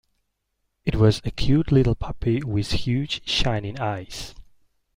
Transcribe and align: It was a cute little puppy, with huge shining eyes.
It 0.83 0.95
was 0.95 1.21
a 1.25 1.29
cute 1.29 1.71
little 1.71 1.93
puppy, 1.93 2.41
with 2.43 2.71
huge 2.71 3.27
shining 3.29 3.79
eyes. 3.79 4.33